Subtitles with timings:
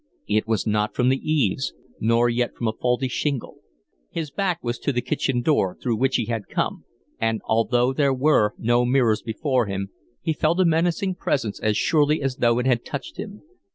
[0.25, 3.59] It was not from the eaves, nor yet from a faulty shingle.
[4.09, 6.85] His back was to the kitchen door, through which he had come,
[7.19, 9.91] and, although there were no mirrors before him,
[10.23, 13.43] he felt a menacing presence as surely as though it had touched him.